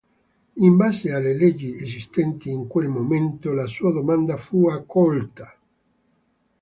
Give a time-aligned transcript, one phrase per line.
[0.55, 5.55] In base alle leggi esistenti in quel momento la sua domanda fu accolta.